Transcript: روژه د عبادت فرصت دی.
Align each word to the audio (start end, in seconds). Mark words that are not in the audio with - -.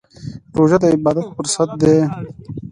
روژه 0.57 0.77
د 0.81 0.83
عبادت 0.95 1.27
فرصت 1.35 1.69
دی. 1.81 1.97